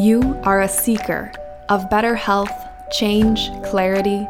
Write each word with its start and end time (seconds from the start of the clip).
You 0.00 0.40
are 0.44 0.62
a 0.62 0.68
seeker 0.68 1.30
of 1.68 1.90
better 1.90 2.14
health, 2.14 2.66
change, 2.90 3.50
clarity. 3.62 4.26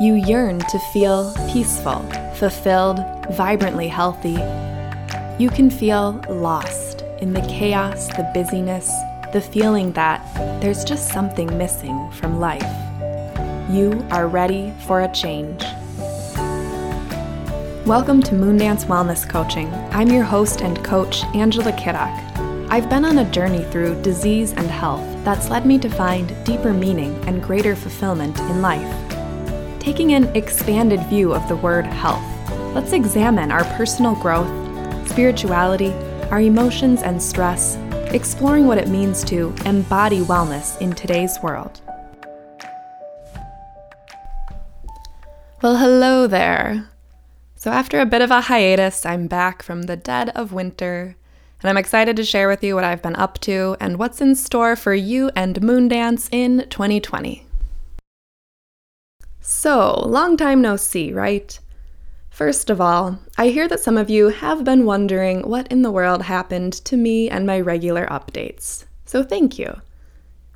You 0.00 0.14
yearn 0.14 0.58
to 0.58 0.78
feel 0.92 1.32
peaceful, 1.52 2.00
fulfilled, 2.34 2.98
vibrantly 3.30 3.86
healthy. 3.86 4.36
You 5.38 5.50
can 5.50 5.70
feel 5.70 6.20
lost 6.28 7.02
in 7.20 7.32
the 7.32 7.42
chaos, 7.42 8.08
the 8.08 8.28
busyness, 8.34 8.92
the 9.32 9.40
feeling 9.40 9.92
that 9.92 10.20
there's 10.60 10.82
just 10.82 11.12
something 11.12 11.56
missing 11.56 12.10
from 12.10 12.40
life. 12.40 12.66
You 13.70 14.04
are 14.10 14.26
ready 14.26 14.74
for 14.84 15.02
a 15.02 15.12
change. 15.12 15.62
Welcome 17.86 18.20
to 18.24 18.34
Moondance 18.34 18.86
Wellness 18.86 19.30
Coaching. 19.30 19.72
I'm 19.92 20.08
your 20.08 20.24
host 20.24 20.60
and 20.60 20.84
coach, 20.84 21.22
Angela 21.36 21.72
Kiddock. 21.74 22.20
I've 22.70 22.90
been 22.90 23.04
on 23.04 23.18
a 23.18 23.30
journey 23.30 23.62
through 23.70 24.02
disease 24.02 24.52
and 24.54 24.66
health 24.66 25.13
that's 25.24 25.48
led 25.48 25.64
me 25.64 25.78
to 25.78 25.88
find 25.88 26.32
deeper 26.44 26.72
meaning 26.72 27.14
and 27.26 27.42
greater 27.42 27.74
fulfillment 27.74 28.38
in 28.40 28.60
life. 28.60 29.80
Taking 29.80 30.12
an 30.12 30.24
expanded 30.36 31.00
view 31.06 31.34
of 31.34 31.48
the 31.48 31.56
word 31.56 31.86
health, 31.86 32.24
let's 32.74 32.92
examine 32.92 33.50
our 33.50 33.64
personal 33.76 34.14
growth, 34.14 34.48
spirituality, 35.08 35.92
our 36.30 36.40
emotions 36.40 37.02
and 37.02 37.22
stress, 37.22 37.76
exploring 38.12 38.66
what 38.66 38.78
it 38.78 38.88
means 38.88 39.24
to 39.24 39.54
embody 39.64 40.20
wellness 40.20 40.80
in 40.80 40.92
today's 40.92 41.38
world. 41.42 41.80
Well, 45.62 45.78
hello 45.78 46.26
there. 46.26 46.90
So, 47.56 47.70
after 47.70 47.98
a 47.98 48.04
bit 48.04 48.20
of 48.20 48.30
a 48.30 48.42
hiatus, 48.42 49.06
I'm 49.06 49.26
back 49.26 49.62
from 49.62 49.82
the 49.82 49.96
dead 49.96 50.28
of 50.36 50.52
winter, 50.52 51.16
and 51.64 51.70
I'm 51.70 51.78
excited 51.78 52.14
to 52.16 52.24
share 52.24 52.46
with 52.46 52.62
you 52.62 52.74
what 52.74 52.84
I've 52.84 53.00
been 53.00 53.16
up 53.16 53.38
to 53.40 53.74
and 53.80 53.98
what's 53.98 54.20
in 54.20 54.34
store 54.34 54.76
for 54.76 54.92
you 54.92 55.30
and 55.34 55.62
Moondance 55.62 56.28
in 56.30 56.66
2020. 56.68 57.46
So, 59.40 59.94
long 60.06 60.36
time 60.36 60.60
no 60.60 60.76
see, 60.76 61.10
right? 61.10 61.58
First 62.28 62.68
of 62.68 62.82
all, 62.82 63.18
I 63.38 63.48
hear 63.48 63.66
that 63.68 63.80
some 63.80 63.96
of 63.96 64.10
you 64.10 64.28
have 64.28 64.62
been 64.62 64.84
wondering 64.84 65.48
what 65.48 65.66
in 65.68 65.80
the 65.80 65.90
world 65.90 66.24
happened 66.24 66.74
to 66.84 66.98
me 66.98 67.30
and 67.30 67.46
my 67.46 67.60
regular 67.60 68.06
updates. 68.08 68.84
So, 69.06 69.22
thank 69.22 69.58
you. 69.58 69.80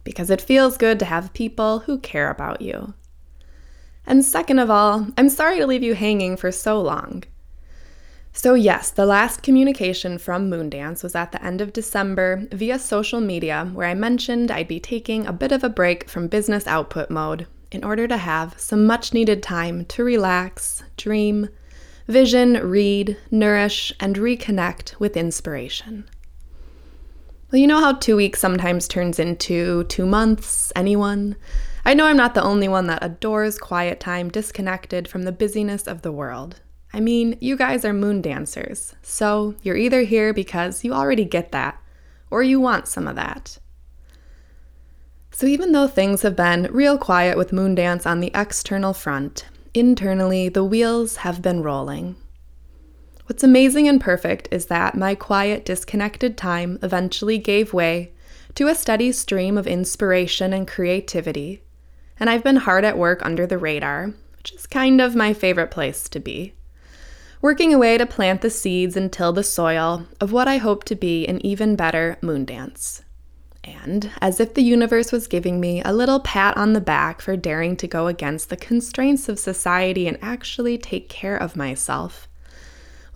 Because 0.05 0.29
it 0.29 0.43
feels 0.43 0.77
good 0.77 0.99
to 0.99 1.07
have 1.07 1.33
people 1.33 1.79
who 1.79 1.99
care 2.01 2.31
about 2.31 2.61
you. 2.61 2.93
And 4.05 4.23
second 4.23 4.59
of 4.59 4.69
all, 4.69 5.07
I'm 5.17 5.31
sorry 5.31 5.59
to 5.59 5.67
leave 5.67 5.83
you 5.83 5.95
hanging 5.95 6.37
for 6.37 6.53
so 6.53 6.79
long. 6.83 7.25
So, 8.41 8.55
yes, 8.55 8.93
the 8.93 9.05
last 9.05 9.43
communication 9.43 10.17
from 10.17 10.49
Moondance 10.49 11.03
was 11.03 11.17
at 11.17 11.33
the 11.33 11.45
end 11.45 11.61
of 11.61 11.73
December 11.73 12.47
via 12.53 12.79
social 12.79 13.21
media, 13.21 13.69
where 13.73 13.89
I 13.89 13.95
mentioned 13.95 14.53
I'd 14.53 14.69
be 14.69 14.79
taking 14.79 15.27
a 15.27 15.33
bit 15.33 15.51
of 15.51 15.65
a 15.65 15.69
break 15.69 16.09
from 16.09 16.29
business 16.29 16.65
output 16.69 17.11
mode 17.11 17.49
in 17.73 17.83
order 17.83 18.07
to 18.07 18.17
have 18.17 18.55
some 18.57 18.87
much 18.87 19.13
needed 19.13 19.43
time 19.43 19.87
to 19.87 20.05
relax, 20.05 20.85
dream, 20.97 21.49
vision, 22.07 22.53
read, 22.65 23.17
nourish, 23.33 23.93
and 23.99 24.15
reconnect 24.15 25.01
with 25.01 25.17
inspiration. 25.17 26.09
Well, 27.51 27.61
you 27.61 27.67
know 27.67 27.81
how 27.81 27.95
two 27.95 28.15
weeks 28.15 28.39
sometimes 28.39 28.87
turns 28.87 29.19
into 29.19 29.83
two 29.89 30.07
months, 30.07 30.73
anyone? 30.77 31.35
I 31.85 31.93
know 31.93 32.07
I'm 32.07 32.17
not 32.17 32.35
the 32.35 32.45
only 32.45 32.69
one 32.69 32.87
that 32.87 33.03
adores 33.03 33.59
quiet 33.59 33.99
time 33.99 34.29
disconnected 34.29 35.09
from 35.09 35.25
the 35.25 35.33
busyness 35.33 35.89
of 35.89 36.03
the 36.03 36.13
world. 36.13 36.61
I 36.93 37.01
mean, 37.01 37.37
you 37.41 37.57
guys 37.57 37.85
are 37.85 37.93
moon 37.93 38.23
dancers, 38.23 38.95
so 39.03 39.55
you're 39.63 39.77
either 39.77 40.03
here 40.03 40.33
because 40.33 40.85
you 40.85 40.93
already 40.93 41.25
get 41.25 41.53
that, 41.53 41.81
or 42.31 42.43
you 42.43 42.61
want 42.61 42.89
some 42.89 43.07
of 43.07 43.17
that. 43.17 43.59
So, 45.31 45.47
even 45.47 45.73
though 45.73 45.87
things 45.87 46.23
have 46.23 46.35
been 46.35 46.69
real 46.73 46.99
quiet 46.99 47.37
with 47.37 47.53
Moondance 47.53 48.07
on 48.07 48.21
the 48.21 48.33
external 48.35 48.93
front, 48.93 49.47
internally 49.75 50.49
the 50.49 50.65
wheels 50.65 51.17
have 51.17 51.43
been 51.43 51.63
rolling. 51.63 52.17
What's 53.27 53.45
amazing 53.45 53.87
and 53.87 54.01
perfect 54.01 54.49
is 54.51 54.67
that 54.67 54.95
my 54.95 55.15
quiet, 55.15 55.65
disconnected 55.67 56.39
time 56.39 56.79
eventually 56.83 57.37
gave 57.37 57.75
way 57.75 58.13
to 58.55 58.69
a 58.69 58.75
steady 58.75 59.13
stream 59.13 59.59
of 59.59 59.67
inspiration 59.67 60.53
and 60.55 60.67
creativity 60.67 61.63
and 62.21 62.29
I've 62.29 62.45
been 62.45 62.57
hard 62.57 62.85
at 62.85 62.99
work 62.99 63.25
under 63.25 63.47
the 63.47 63.59
radar, 63.59 64.13
which 64.37 64.53
is 64.53 64.67
kind 64.67 65.01
of 65.01 65.15
my 65.15 65.33
favorite 65.33 65.71
place 65.71 66.09
to 66.11 66.21
be. 66.21 66.55
Working 67.41 67.73
away 67.73 67.99
to 67.99 68.07
plant 68.07 68.41
the 68.41 68.51
seeds 68.51 68.97
and 68.97 69.13
till 69.13 69.33
the 69.33 69.45
soil 69.45 70.07
of 70.21 70.33
what 70.33 70.49
I 70.49 70.57
hope 70.57 70.85
to 70.85 70.97
be 70.97 71.27
an 71.27 71.45
even 71.47 71.77
better 71.77 72.19
moon 72.21 72.45
dance. 72.45 73.03
And, 73.63 74.11
as 74.21 74.41
if 74.41 74.55
the 74.55 74.63
universe 74.63 75.13
was 75.13 75.27
giving 75.27 75.61
me 75.61 75.83
a 75.85 75.93
little 75.93 76.21
pat 76.21 76.57
on 76.57 76.73
the 76.73 76.81
back 76.81 77.21
for 77.21 77.37
daring 77.37 77.77
to 77.77 77.87
go 77.87 78.07
against 78.07 78.51
the 78.51 78.57
constraints 78.57 79.29
of 79.29 79.39
society 79.39 80.09
and 80.09 80.19
actually 80.23 80.79
take 80.79 81.09
care 81.09 81.37
of 81.37 81.55
myself, 81.55 82.29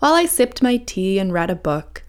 while 0.03 0.13
I 0.13 0.25
sipped 0.25 0.61
my 0.61 0.75
tea 0.77 1.17
and 1.17 1.31
read 1.31 1.49
a 1.49 1.55
book, 1.55 2.03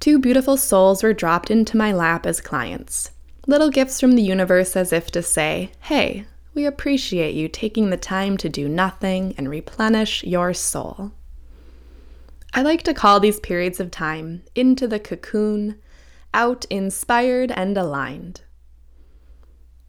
two 0.00 0.18
beautiful 0.18 0.58
souls 0.58 1.02
were 1.02 1.14
dropped 1.14 1.50
into 1.50 1.78
my 1.78 1.92
lap 1.92 2.26
as 2.26 2.42
clients. 2.42 3.10
Little 3.46 3.70
gifts 3.70 4.00
from 4.00 4.12
the 4.12 4.22
universe 4.22 4.76
as 4.76 4.92
if 4.92 5.10
to 5.12 5.22
say, 5.22 5.72
hey, 5.80 6.26
we 6.52 6.66
appreciate 6.66 7.34
you 7.34 7.48
taking 7.48 7.88
the 7.88 7.96
time 7.96 8.36
to 8.36 8.50
do 8.50 8.68
nothing 8.68 9.34
and 9.38 9.48
replenish 9.48 10.22
your 10.24 10.52
soul. 10.52 11.12
I 12.54 12.62
like 12.62 12.82
to 12.84 12.94
call 12.94 13.20
these 13.20 13.40
periods 13.40 13.80
of 13.80 13.90
time 13.90 14.42
into 14.54 14.88
the 14.88 14.98
cocoon, 14.98 15.78
out 16.34 16.64
inspired 16.70 17.50
and 17.52 17.76
aligned. 17.76 18.42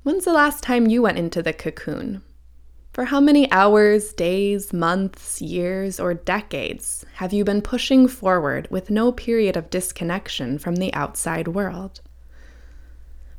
When's 0.03 0.25
the 0.25 0.34
last 0.34 0.64
time 0.64 0.88
you 0.88 1.02
went 1.02 1.18
into 1.18 1.42
the 1.42 1.53
cocoon? 1.53 2.22
For 2.94 3.06
how 3.06 3.19
many 3.19 3.52
hours, 3.52 4.14
days, 4.14 4.74
months, 4.74 5.42
years, 5.42 6.00
or 6.00 6.14
decades 6.14 7.06
have 7.16 7.31
you 7.31 7.44
been 7.44 7.62
pushing 7.62 8.08
forward 8.08 8.68
with 8.69 8.90
no 8.90 9.12
period 9.12 9.56
of 9.56 9.69
disconnection 9.69 10.58
from 10.58 10.78
the 10.78 10.94
outside 10.94 11.50
world? 11.50 12.02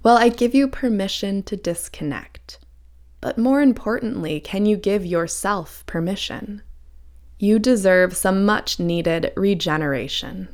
Well, 0.03 0.17
I 0.17 0.29
give 0.29 0.55
you 0.55 0.69
permission 0.69 1.43
to 1.45 1.57
disconnect 1.57 2.59
but 3.21 3.37
more 3.37 3.61
importantly, 3.61 4.41
can 4.41 4.67
you 4.67 4.77
give 4.77 5.05
yourself 5.05 5.85
permission? 5.87 6.63
You 7.43 7.59
deserve 7.59 8.15
some 8.15 8.45
much 8.45 8.79
needed 8.79 9.33
regeneration. 9.35 10.49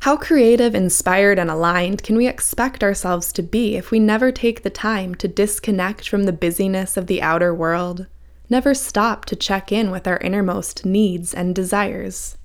How 0.00 0.18
creative, 0.18 0.74
inspired, 0.74 1.38
and 1.38 1.50
aligned 1.50 2.02
can 2.02 2.14
we 2.14 2.28
expect 2.28 2.84
ourselves 2.84 3.32
to 3.32 3.42
be 3.42 3.76
if 3.76 3.90
we 3.90 3.98
never 3.98 4.30
take 4.30 4.62
the 4.62 4.68
time 4.68 5.14
to 5.14 5.28
disconnect 5.28 6.06
from 6.06 6.24
the 6.24 6.32
busyness 6.32 6.98
of 6.98 7.06
the 7.06 7.22
outer 7.22 7.54
world, 7.54 8.06
never 8.50 8.74
stop 8.74 9.24
to 9.24 9.34
check 9.34 9.72
in 9.72 9.90
with 9.90 10.06
our 10.06 10.18
innermost 10.18 10.84
needs 10.84 11.32
and 11.32 11.54
desires? 11.54 12.36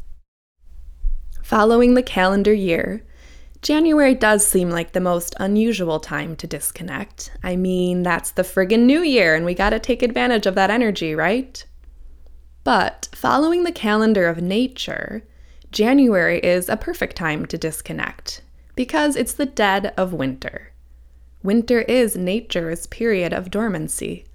Following 1.44 1.96
the 1.96 2.02
calendar 2.02 2.54
year, 2.54 3.04
January 3.62 4.16
does 4.16 4.48
seem 4.48 4.70
like 4.70 4.94
the 4.94 5.02
most 5.02 5.36
unusual 5.38 6.00
time 6.00 6.38
to 6.38 6.48
disconnect. 6.48 7.34
I 7.44 7.58
mean, 7.58 8.04
that's 8.04 8.32
the 8.32 8.44
friggin' 8.44 8.86
new 8.86 9.02
year, 9.02 9.36
and 9.36 9.44
we 9.44 9.54
gotta 9.54 9.80
take 9.80 10.02
advantage 10.02 10.46
of 10.46 10.56
that 10.56 10.72
energy, 10.72 11.14
right? 11.14 11.66
But 12.64 13.10
following 13.14 13.64
the 13.64 13.72
calendar 13.72 14.28
of 14.28 14.42
nature, 14.42 15.24
January 15.72 16.40
is 16.40 16.70
a 16.70 16.78
perfect 16.78 17.16
time 17.16 17.46
to 17.48 17.58
disconnect 17.58 18.42
because 18.76 19.16
it's 19.16 19.34
the 19.34 19.46
dead 19.46 19.94
of 19.98 20.14
winter. 20.14 20.72
Winter 21.44 21.82
is 21.82 22.16
nature's 22.16 22.86
period 22.88 23.34
of 23.34 23.50
dormancy. 23.50 24.26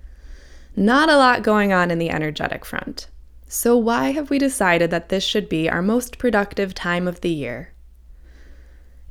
Not 0.74 1.08
a 1.08 1.16
lot 1.16 1.42
going 1.42 1.72
on 1.72 1.90
in 1.90 1.98
the 1.98 2.10
energetic 2.10 2.64
front. 2.64 3.08
So, 3.48 3.76
why 3.76 4.10
have 4.10 4.28
we 4.28 4.38
decided 4.38 4.90
that 4.90 5.08
this 5.08 5.22
should 5.22 5.48
be 5.48 5.70
our 5.70 5.82
most 5.82 6.18
productive 6.18 6.74
time 6.74 7.06
of 7.06 7.20
the 7.20 7.30
year? 7.30 7.72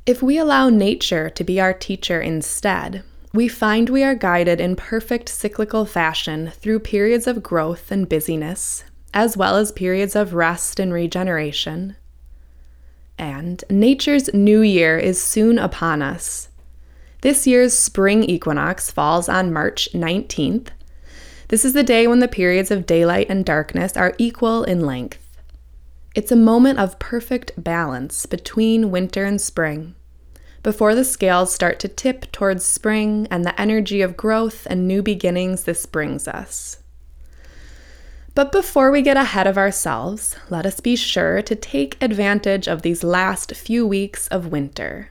If 0.04 0.22
we 0.22 0.36
allow 0.36 0.68
nature 0.68 1.30
to 1.30 1.42
be 1.42 1.58
our 1.58 1.72
teacher 1.72 2.20
instead, 2.20 3.02
we 3.32 3.48
find 3.48 3.88
we 3.88 4.04
are 4.04 4.14
guided 4.14 4.60
in 4.60 4.76
perfect 4.76 5.28
cyclical 5.28 5.86
fashion 5.86 6.52
through 6.54 6.80
periods 6.80 7.26
of 7.26 7.42
growth 7.42 7.90
and 7.90 8.08
busyness, 8.08 8.84
as 9.14 9.36
well 9.36 9.56
as 9.56 9.72
periods 9.72 10.14
of 10.14 10.34
rest 10.34 10.78
and 10.78 10.92
regeneration. 10.92 11.96
And 13.18 13.64
nature's 13.70 14.32
new 14.34 14.60
year 14.60 14.98
is 14.98 15.22
soon 15.22 15.58
upon 15.58 16.02
us. 16.02 16.48
This 17.22 17.46
year's 17.46 17.74
spring 17.74 18.24
equinox 18.24 18.90
falls 18.90 19.28
on 19.28 19.52
March 19.52 19.88
19th. 19.92 20.68
This 21.48 21.64
is 21.64 21.72
the 21.72 21.82
day 21.82 22.06
when 22.06 22.20
the 22.20 22.28
periods 22.28 22.70
of 22.70 22.86
daylight 22.86 23.28
and 23.30 23.44
darkness 23.44 23.96
are 23.96 24.14
equal 24.18 24.64
in 24.64 24.84
length. 24.84 25.38
It's 26.14 26.32
a 26.32 26.36
moment 26.36 26.78
of 26.78 26.98
perfect 26.98 27.52
balance 27.56 28.26
between 28.26 28.90
winter 28.90 29.24
and 29.24 29.40
spring. 29.40 29.94
Before 30.62 30.94
the 30.94 31.04
scales 31.04 31.54
start 31.54 31.78
to 31.80 31.88
tip 31.88 32.32
towards 32.32 32.64
spring 32.64 33.28
and 33.30 33.44
the 33.44 33.58
energy 33.60 34.02
of 34.02 34.16
growth 34.16 34.66
and 34.68 34.88
new 34.88 35.02
beginnings 35.02 35.64
this 35.64 35.86
brings 35.86 36.26
us. 36.26 36.78
But 38.36 38.52
before 38.52 38.90
we 38.90 39.00
get 39.00 39.16
ahead 39.16 39.46
of 39.46 39.56
ourselves, 39.56 40.36
let 40.50 40.66
us 40.66 40.80
be 40.80 40.94
sure 40.94 41.40
to 41.40 41.54
take 41.56 41.96
advantage 42.02 42.68
of 42.68 42.82
these 42.82 43.02
last 43.02 43.56
few 43.56 43.86
weeks 43.86 44.28
of 44.28 44.52
winter. 44.52 45.08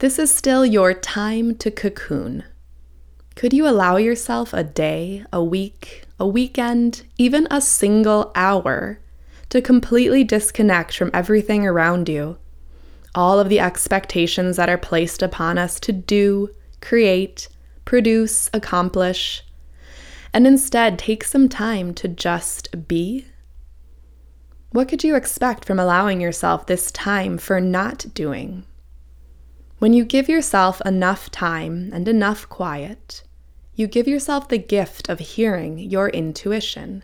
This 0.00 0.18
is 0.18 0.30
still 0.30 0.66
your 0.66 0.92
time 0.92 1.56
to 1.56 1.70
cocoon. 1.70 2.44
Could 3.34 3.54
you 3.54 3.66
allow 3.66 3.96
yourself 3.96 4.52
a 4.52 4.62
day, 4.62 5.24
a 5.32 5.42
week, 5.42 6.04
a 6.20 6.28
weekend, 6.28 7.04
even 7.16 7.48
a 7.50 7.62
single 7.62 8.30
hour 8.34 8.98
to 9.48 9.62
completely 9.62 10.22
disconnect 10.22 10.94
from 10.98 11.10
everything 11.14 11.66
around 11.66 12.10
you? 12.10 12.36
All 13.14 13.40
of 13.40 13.48
the 13.48 13.60
expectations 13.60 14.56
that 14.56 14.68
are 14.68 14.76
placed 14.76 15.22
upon 15.22 15.56
us 15.56 15.80
to 15.80 15.92
do, 15.92 16.50
create, 16.82 17.48
produce, 17.86 18.50
accomplish, 18.52 19.44
and 20.38 20.46
instead 20.46 20.96
take 20.96 21.24
some 21.24 21.48
time 21.48 21.92
to 21.92 22.06
just 22.06 22.86
be? 22.86 23.26
What 24.70 24.86
could 24.86 25.02
you 25.02 25.16
expect 25.16 25.64
from 25.64 25.80
allowing 25.80 26.20
yourself 26.20 26.64
this 26.64 26.92
time 26.92 27.38
for 27.38 27.60
not 27.60 28.14
doing? 28.14 28.62
When 29.80 29.92
you 29.92 30.04
give 30.04 30.28
yourself 30.28 30.80
enough 30.82 31.28
time 31.32 31.90
and 31.92 32.06
enough 32.06 32.48
quiet, 32.48 33.24
you 33.74 33.88
give 33.88 34.06
yourself 34.06 34.46
the 34.46 34.58
gift 34.58 35.08
of 35.08 35.18
hearing 35.18 35.76
your 35.76 36.08
intuition. 36.08 37.02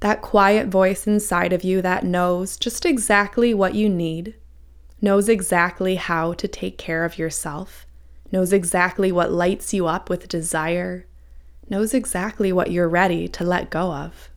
That 0.00 0.20
quiet 0.20 0.68
voice 0.68 1.06
inside 1.06 1.54
of 1.54 1.64
you 1.64 1.80
that 1.80 2.04
knows 2.04 2.58
just 2.58 2.84
exactly 2.84 3.54
what 3.54 3.74
you 3.74 3.88
need, 3.88 4.34
knows 5.00 5.30
exactly 5.30 5.94
how 5.94 6.34
to 6.34 6.46
take 6.46 6.76
care 6.76 7.06
of 7.06 7.16
yourself, 7.16 7.86
knows 8.30 8.52
exactly 8.52 9.10
what 9.10 9.32
lights 9.32 9.72
you 9.72 9.86
up 9.86 10.10
with 10.10 10.28
desire, 10.28 11.06
knows 11.72 11.94
exactly 11.94 12.52
what 12.52 12.70
you're 12.70 12.88
ready 12.88 13.26
to 13.26 13.42
let 13.42 13.70
go 13.70 13.92
of. 13.92 14.28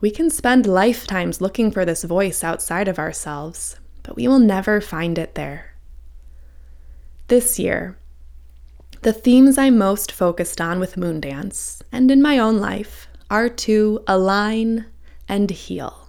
We 0.00 0.10
can 0.10 0.30
spend 0.30 0.66
lifetimes 0.66 1.40
looking 1.40 1.72
for 1.72 1.84
this 1.84 2.04
voice 2.04 2.44
outside 2.44 2.86
of 2.86 2.98
ourselves, 2.98 3.80
but 4.04 4.14
we 4.14 4.28
will 4.28 4.38
never 4.38 4.80
find 4.80 5.18
it 5.18 5.34
there. 5.34 5.74
This 7.26 7.58
year, 7.58 7.98
the 9.02 9.12
themes 9.12 9.58
I'm 9.58 9.76
most 9.76 10.12
focused 10.12 10.60
on 10.60 10.78
with 10.78 10.94
Moondance 10.94 11.82
and 11.90 12.08
in 12.08 12.22
my 12.22 12.38
own 12.38 12.58
life 12.58 13.08
are 13.28 13.48
to 13.48 14.04
align 14.06 14.86
and 15.28 15.50
heal. 15.50 16.06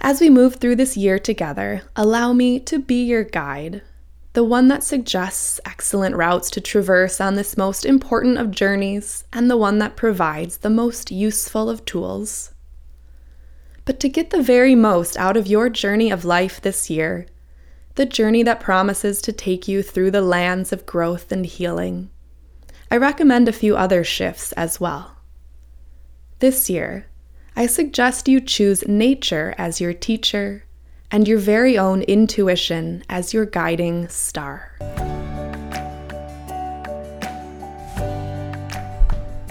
As 0.00 0.20
we 0.20 0.30
move 0.30 0.56
through 0.56 0.76
this 0.76 0.96
year 0.96 1.18
together, 1.18 1.82
allow 1.96 2.32
me 2.32 2.60
to 2.60 2.78
be 2.78 3.02
your 3.02 3.24
guide, 3.24 3.82
the 4.36 4.44
one 4.44 4.68
that 4.68 4.84
suggests 4.84 5.58
excellent 5.64 6.14
routes 6.14 6.50
to 6.50 6.60
traverse 6.60 7.22
on 7.22 7.36
this 7.36 7.56
most 7.56 7.86
important 7.86 8.36
of 8.36 8.50
journeys, 8.50 9.24
and 9.32 9.50
the 9.50 9.56
one 9.56 9.78
that 9.78 9.96
provides 9.96 10.58
the 10.58 10.68
most 10.68 11.10
useful 11.10 11.70
of 11.70 11.82
tools. 11.86 12.52
But 13.86 13.98
to 14.00 14.10
get 14.10 14.28
the 14.28 14.42
very 14.42 14.74
most 14.74 15.16
out 15.16 15.38
of 15.38 15.46
your 15.46 15.70
journey 15.70 16.10
of 16.10 16.26
life 16.26 16.60
this 16.60 16.90
year, 16.90 17.24
the 17.94 18.04
journey 18.04 18.42
that 18.42 18.60
promises 18.60 19.22
to 19.22 19.32
take 19.32 19.66
you 19.66 19.82
through 19.82 20.10
the 20.10 20.20
lands 20.20 20.70
of 20.70 20.84
growth 20.84 21.32
and 21.32 21.46
healing. 21.46 22.10
I 22.90 22.98
recommend 22.98 23.48
a 23.48 23.52
few 23.52 23.74
other 23.74 24.04
shifts 24.04 24.52
as 24.52 24.78
well. 24.78 25.16
This 26.40 26.68
year, 26.68 27.06
I 27.56 27.64
suggest 27.64 28.28
you 28.28 28.42
choose 28.42 28.86
nature 28.86 29.54
as 29.56 29.80
your 29.80 29.94
teacher 29.94 30.65
and 31.10 31.28
your 31.28 31.38
very 31.38 31.78
own 31.78 32.02
intuition 32.02 33.02
as 33.08 33.32
your 33.32 33.46
guiding 33.46 34.08
star. 34.08 34.72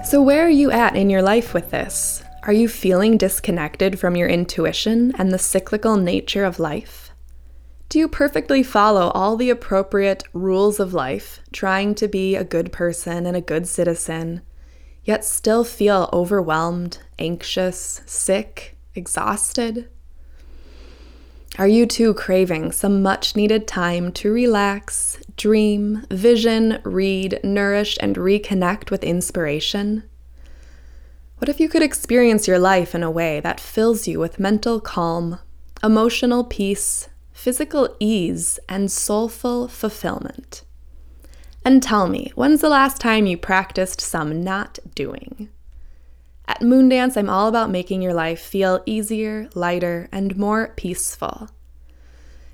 So, 0.04 0.22
where 0.22 0.46
are 0.46 0.50
you 0.50 0.72
at 0.72 0.96
in 0.96 1.10
your 1.10 1.22
life 1.22 1.54
with 1.54 1.72
this? 1.72 2.24
Are 2.44 2.54
you 2.54 2.68
feeling 2.68 3.18
disconnected 3.18 4.00
from 4.00 4.16
your 4.16 4.30
intuition 4.30 5.14
and 5.18 5.32
the 5.32 5.40
cyclical 5.40 5.98
nature 5.98 6.46
of 6.46 6.60
life? 6.60 7.12
Do 7.90 7.98
you 8.00 8.08
perfectly 8.08 8.62
follow 8.62 9.10
all 9.16 9.36
the 9.36 9.50
appropriate 9.50 10.24
rules 10.32 10.80
of 10.80 10.94
life, 10.94 11.40
trying 11.52 11.96
to 11.96 12.08
be 12.08 12.36
a 12.36 12.44
good 12.44 12.72
person 12.72 13.26
and 13.26 13.36
a 13.36 13.42
good 13.42 13.68
citizen, 13.68 14.42
yet 15.04 15.26
still 15.26 15.64
feel 15.64 16.10
overwhelmed, 16.14 17.00
anxious, 17.18 18.02
sick, 18.06 18.78
exhausted? 18.94 19.90
Are 21.58 21.68
you 21.68 21.86
too 21.86 22.14
craving 22.14 22.74
some 22.74 23.02
much 23.02 23.36
needed 23.36 23.66
time 23.66 24.12
to 24.14 24.32
relax, 24.32 25.18
dream, 25.38 26.06
vision, 26.12 26.80
read, 26.84 27.40
nourish, 27.44 27.98
and 28.02 28.18
reconnect 28.18 28.92
with 28.92 29.04
inspiration? 29.04 30.04
What 31.38 31.48
if 31.48 31.60
you 31.60 31.70
could 31.70 31.82
experience 31.82 32.48
your 32.48 32.60
life 32.60 32.94
in 32.94 33.04
a 33.04 33.12
way 33.12 33.40
that 33.40 33.60
fills 33.60 34.08
you 34.08 34.20
with 34.20 34.40
mental 34.40 34.82
calm, 34.82 35.40
emotional 35.82 36.44
peace, 36.44 37.08
physical 37.32 37.96
ease, 38.00 38.60
and 38.68 38.92
soulful 38.92 39.68
fulfillment. 39.68 40.64
And 41.64 41.84
tell 41.84 42.08
me, 42.08 42.32
when's 42.36 42.62
the 42.62 42.70
last 42.70 43.00
time 43.00 43.28
you 43.28 43.38
practiced 43.38 44.02
some 44.02 44.44
not 44.44 44.80
doing? 44.96 45.50
At 46.48 46.62
Moondance, 46.62 47.18
I'm 47.18 47.30
all 47.30 47.48
about 47.48 47.72
making 47.72 48.02
your 48.02 48.14
life 48.14 48.40
feel 48.40 48.84
easier, 48.86 49.50
lighter, 49.56 50.08
and 50.12 50.38
more 50.38 50.74
peaceful. 50.76 51.50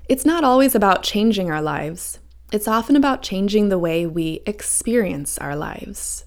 It's 0.08 0.24
not 0.24 0.44
always 0.44 0.74
about 0.74 1.02
changing 1.02 1.50
our 1.50 1.62
lives, 1.62 2.18
it's 2.52 2.68
often 2.68 2.96
about 2.96 3.22
changing 3.22 3.68
the 3.68 3.78
way 3.78 4.06
we 4.06 4.42
experience 4.46 5.38
our 5.38 5.56
lives. 5.56 6.24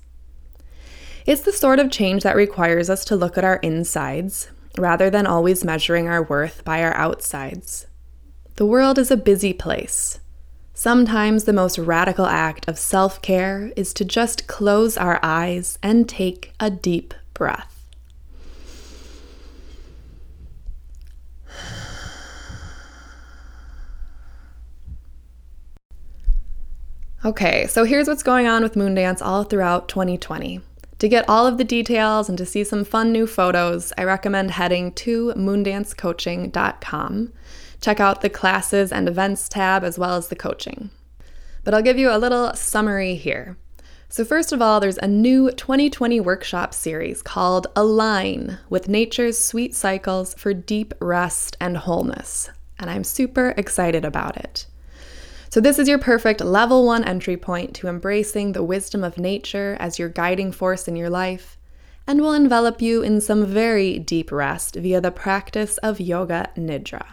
It's 1.26 1.42
the 1.42 1.52
sort 1.52 1.80
of 1.80 1.92
change 1.92 2.24
that 2.24 2.36
requires 2.36 2.90
us 2.90 3.04
to 3.06 3.16
look 3.16 3.38
at 3.38 3.44
our 3.44 3.58
insides 3.58 4.50
rather 4.78 5.10
than 5.10 5.26
always 5.26 5.64
measuring 5.64 6.08
our 6.08 6.22
worth 6.22 6.64
by 6.64 6.84
our 6.84 6.96
outsides. 6.96 7.88
The 8.58 8.66
world 8.66 8.98
is 8.98 9.12
a 9.12 9.18
busy 9.18 9.54
place. 9.54 10.20
Sometimes 10.74 11.44
the 11.44 11.54
most 11.54 11.78
radical 11.78 12.26
act 12.26 12.68
of 12.68 12.78
self 12.78 13.22
care 13.22 13.72
is 13.76 13.94
to 13.94 14.06
just 14.06 14.48
close 14.48 14.98
our 14.98 15.20
eyes 15.24 15.80
and 15.82 16.08
take 16.08 16.54
a 16.60 16.70
deep 16.70 17.14
breath. 17.36 17.76
Okay, 27.24 27.68
so 27.68 27.84
here's 27.86 28.08
what's 28.08 28.22
going 28.22 28.46
on 28.46 28.62
with 28.62 28.76
Moondance 28.76 29.20
all 29.20 29.44
throughout 29.44 29.88
2020. 29.90 30.62
To 31.00 31.10
get 31.10 31.28
all 31.28 31.48
of 31.48 31.58
the 31.58 31.64
details 31.64 32.30
and 32.30 32.38
to 32.38 32.46
see 32.46 32.64
some 32.64 32.86
fun 32.86 33.12
new 33.12 33.26
photos, 33.26 33.92
I 33.98 34.04
recommend 34.04 34.52
heading 34.52 34.94
to 34.94 35.34
moondancecoaching.com. 35.36 37.34
Check 37.82 38.00
out 38.00 38.22
the 38.22 38.30
classes 38.30 38.92
and 38.92 39.08
events 39.08 39.50
tab 39.50 39.84
as 39.84 39.98
well 39.98 40.16
as 40.16 40.28
the 40.28 40.36
coaching. 40.36 40.92
But 41.64 41.74
I'll 41.74 41.82
give 41.82 41.98
you 41.98 42.12
a 42.12 42.20
little 42.20 42.54
summary 42.54 43.16
here. 43.16 43.58
So, 44.16 44.24
first 44.24 44.54
of 44.54 44.62
all, 44.62 44.80
there's 44.80 44.98
a 45.00 45.10
new 45.10 45.52
2020 45.52 46.22
workshop 46.22 46.74
series 46.74 47.22
called 47.22 47.68
Align 47.76 48.60
with 48.70 48.88
Nature's 48.88 49.38
Sweet 49.38 49.76
Cycles 49.76 50.34
for 50.36 50.54
Deep 50.54 50.94
Rest 51.02 51.58
and 51.60 51.76
Wholeness. 51.76 52.50
And 52.80 52.90
I'm 52.90 53.04
super 53.04 53.54
excited 53.58 54.06
about 54.06 54.38
it. 54.38 54.68
So, 55.50 55.60
this 55.60 55.78
is 55.78 55.90
your 55.90 56.00
perfect 56.00 56.40
level 56.40 56.86
one 56.86 57.04
entry 57.04 57.36
point 57.36 57.74
to 57.74 57.90
embracing 57.90 58.54
the 58.54 58.64
wisdom 58.64 59.04
of 59.04 59.18
nature 59.18 59.76
as 59.82 60.00
your 60.00 60.08
guiding 60.08 60.54
force 60.54 60.88
in 60.88 60.96
your 60.96 61.10
life, 61.10 61.58
and 62.08 62.22
will 62.22 62.32
envelop 62.32 62.82
you 62.82 63.02
in 63.02 63.20
some 63.20 63.46
very 63.46 64.00
deep 64.00 64.32
rest 64.32 64.76
via 64.76 65.02
the 65.02 65.12
practice 65.12 65.78
of 65.80 66.00
Yoga 66.00 66.52
Nidra. 66.56 67.06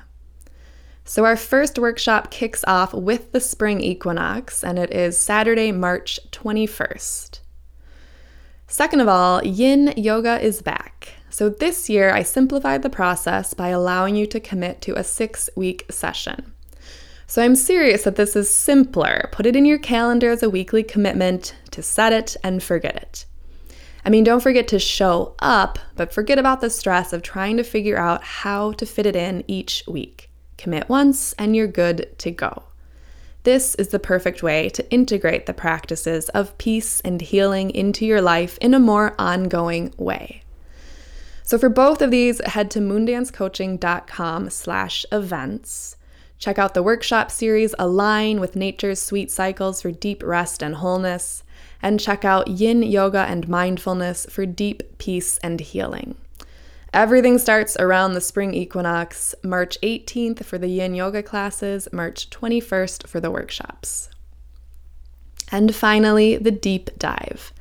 So, 1.12 1.26
our 1.26 1.36
first 1.36 1.78
workshop 1.78 2.30
kicks 2.30 2.64
off 2.66 2.94
with 2.94 3.32
the 3.32 3.40
spring 3.40 3.82
equinox, 3.82 4.64
and 4.64 4.78
it 4.78 4.90
is 4.94 5.18
Saturday, 5.18 5.70
March 5.70 6.18
21st. 6.30 7.40
Second 8.66 9.00
of 9.00 9.08
all, 9.08 9.44
yin 9.44 9.92
yoga 9.98 10.40
is 10.40 10.62
back. 10.62 11.12
So, 11.28 11.50
this 11.50 11.90
year 11.90 12.14
I 12.14 12.22
simplified 12.22 12.80
the 12.80 12.88
process 12.88 13.52
by 13.52 13.68
allowing 13.68 14.16
you 14.16 14.26
to 14.28 14.40
commit 14.40 14.80
to 14.80 14.98
a 14.98 15.04
six 15.04 15.50
week 15.54 15.84
session. 15.90 16.54
So, 17.26 17.42
I'm 17.42 17.56
serious 17.56 18.04
that 18.04 18.16
this 18.16 18.34
is 18.34 18.48
simpler. 18.48 19.28
Put 19.32 19.44
it 19.44 19.54
in 19.54 19.66
your 19.66 19.78
calendar 19.78 20.30
as 20.30 20.42
a 20.42 20.48
weekly 20.48 20.82
commitment 20.82 21.54
to 21.72 21.82
set 21.82 22.14
it 22.14 22.38
and 22.42 22.62
forget 22.62 22.96
it. 22.96 23.26
I 24.02 24.08
mean, 24.08 24.24
don't 24.24 24.42
forget 24.42 24.66
to 24.68 24.78
show 24.78 25.34
up, 25.40 25.78
but 25.94 26.14
forget 26.14 26.38
about 26.38 26.62
the 26.62 26.70
stress 26.70 27.12
of 27.12 27.20
trying 27.20 27.58
to 27.58 27.64
figure 27.64 27.98
out 27.98 28.24
how 28.24 28.72
to 28.72 28.86
fit 28.86 29.04
it 29.04 29.14
in 29.14 29.44
each 29.46 29.84
week. 29.86 30.30
Commit 30.62 30.88
once 30.88 31.32
and 31.32 31.56
you're 31.56 31.66
good 31.66 32.08
to 32.18 32.30
go. 32.30 32.62
This 33.42 33.74
is 33.74 33.88
the 33.88 33.98
perfect 33.98 34.44
way 34.44 34.68
to 34.68 34.88
integrate 34.92 35.46
the 35.46 35.52
practices 35.52 36.28
of 36.28 36.56
peace 36.56 37.00
and 37.00 37.20
healing 37.20 37.72
into 37.72 38.06
your 38.06 38.22
life 38.22 38.58
in 38.60 38.72
a 38.72 38.78
more 38.78 39.16
ongoing 39.18 39.92
way. 39.96 40.44
So 41.42 41.58
for 41.58 41.68
both 41.68 42.00
of 42.00 42.12
these, 42.12 42.40
head 42.46 42.70
to 42.70 42.78
moondancecoaching.com 42.78 44.50
slash 44.50 45.04
events. 45.10 45.96
Check 46.38 46.60
out 46.60 46.74
the 46.74 46.82
workshop 46.84 47.32
series 47.32 47.74
Align 47.76 48.38
with 48.38 48.54
Nature's 48.54 49.02
Sweet 49.02 49.32
Cycles 49.32 49.82
for 49.82 49.90
deep 49.90 50.22
rest 50.22 50.62
and 50.62 50.76
wholeness, 50.76 51.42
and 51.82 51.98
check 51.98 52.24
out 52.24 52.46
Yin 52.46 52.84
Yoga 52.84 53.26
and 53.28 53.48
Mindfulness 53.48 54.26
for 54.30 54.46
deep 54.46 54.98
peace 54.98 55.38
and 55.38 55.60
healing. 55.60 56.14
Everything 56.94 57.38
starts 57.38 57.74
around 57.78 58.12
the 58.12 58.20
spring 58.20 58.52
equinox, 58.52 59.34
March 59.42 59.80
18th 59.82 60.44
for 60.44 60.58
the 60.58 60.68
yin 60.68 60.94
yoga 60.94 61.22
classes, 61.22 61.88
March 61.90 62.28
21st 62.28 63.06
for 63.06 63.18
the 63.18 63.30
workshops. 63.30 64.10
And 65.50 65.74
finally, 65.74 66.36
the 66.36 66.50
deep 66.50 66.90
dive, 66.98 67.52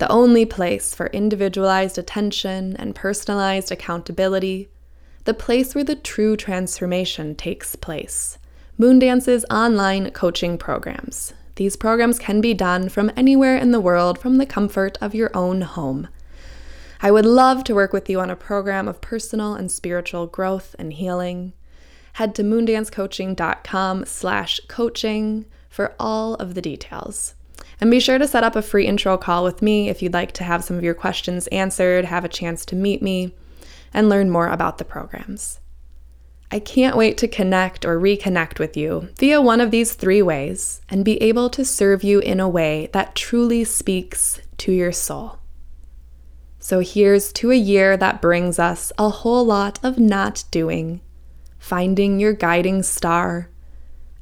the 0.00 0.10
only 0.10 0.44
place 0.44 0.92
for 0.92 1.06
individualized 1.08 1.98
attention 1.98 2.74
and 2.78 2.94
personalized 2.94 3.70
accountability, 3.70 4.68
the 5.22 5.34
place 5.34 5.72
where 5.72 5.84
the 5.84 5.94
true 5.94 6.36
transformation 6.36 7.36
takes 7.36 7.76
place. 7.76 8.38
Moondance's 8.76 9.44
online 9.50 10.10
coaching 10.10 10.58
programs. 10.58 11.32
These 11.54 11.76
programs 11.76 12.18
can 12.18 12.40
be 12.40 12.54
done 12.54 12.88
from 12.88 13.12
anywhere 13.16 13.56
in 13.56 13.70
the 13.70 13.80
world 13.80 14.18
from 14.18 14.38
the 14.38 14.46
comfort 14.46 14.98
of 15.00 15.14
your 15.14 15.30
own 15.32 15.60
home. 15.60 16.08
I 17.02 17.10
would 17.10 17.24
love 17.24 17.64
to 17.64 17.74
work 17.74 17.94
with 17.94 18.10
you 18.10 18.20
on 18.20 18.28
a 18.28 18.36
program 18.36 18.86
of 18.86 19.00
personal 19.00 19.54
and 19.54 19.72
spiritual 19.72 20.26
growth 20.26 20.76
and 20.78 20.92
healing. 20.92 21.54
Head 22.14 22.34
to 22.34 22.42
moondancecoaching.com 22.42 24.04
slash 24.04 24.60
coaching 24.68 25.46
for 25.70 25.94
all 25.98 26.34
of 26.34 26.54
the 26.54 26.60
details. 26.60 27.34
And 27.80 27.90
be 27.90 28.00
sure 28.00 28.18
to 28.18 28.28
set 28.28 28.44
up 28.44 28.54
a 28.54 28.60
free 28.60 28.86
intro 28.86 29.16
call 29.16 29.44
with 29.44 29.62
me 29.62 29.88
if 29.88 30.02
you'd 30.02 30.12
like 30.12 30.32
to 30.32 30.44
have 30.44 30.62
some 30.62 30.76
of 30.76 30.84
your 30.84 30.92
questions 30.92 31.46
answered, 31.46 32.04
have 32.04 32.26
a 32.26 32.28
chance 32.28 32.66
to 32.66 32.76
meet 32.76 33.00
me, 33.00 33.32
and 33.94 34.10
learn 34.10 34.28
more 34.28 34.48
about 34.48 34.76
the 34.76 34.84
programs. 34.84 35.60
I 36.52 36.58
can't 36.58 36.96
wait 36.96 37.16
to 37.18 37.28
connect 37.28 37.86
or 37.86 37.98
reconnect 37.98 38.58
with 38.58 38.76
you 38.76 39.08
via 39.18 39.40
one 39.40 39.62
of 39.62 39.70
these 39.70 39.94
three 39.94 40.20
ways 40.20 40.82
and 40.90 41.04
be 41.04 41.22
able 41.22 41.48
to 41.50 41.64
serve 41.64 42.04
you 42.04 42.18
in 42.18 42.40
a 42.40 42.48
way 42.48 42.90
that 42.92 43.14
truly 43.14 43.64
speaks 43.64 44.40
to 44.58 44.72
your 44.72 44.92
soul. 44.92 45.39
So 46.62 46.80
here's 46.80 47.32
to 47.32 47.50
a 47.50 47.56
year 47.56 47.96
that 47.96 48.20
brings 48.20 48.58
us 48.58 48.92
a 48.98 49.08
whole 49.08 49.44
lot 49.44 49.78
of 49.82 49.98
not 49.98 50.44
doing, 50.50 51.00
finding 51.58 52.20
your 52.20 52.34
guiding 52.34 52.82
star, 52.82 53.48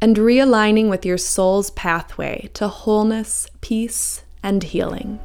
and 0.00 0.16
realigning 0.16 0.88
with 0.88 1.04
your 1.04 1.18
soul's 1.18 1.71
pathway 1.71 2.49
to 2.54 2.68
wholeness, 2.68 3.49
peace, 3.61 4.23
and 4.40 4.62
healing. 4.62 5.18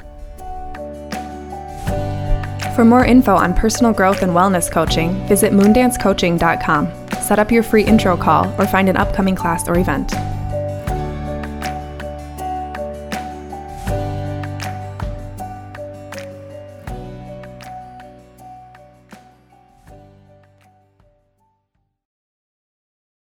For 2.75 2.83
more 2.83 3.05
info 3.05 3.35
on 3.35 3.53
personal 3.53 3.93
growth 3.93 4.23
and 4.23 4.31
wellness 4.31 4.71
coaching, 4.71 5.13
visit 5.27 5.53
moondancecoaching.com. 5.53 7.21
Set 7.21 7.37
up 7.37 7.51
your 7.51 7.61
free 7.61 7.83
intro 7.83 8.17
call 8.17 8.47
or 8.59 8.65
find 8.65 8.89
an 8.89 8.97
upcoming 8.97 9.35
class 9.35 9.69
or 9.69 9.77
event. 9.77 10.11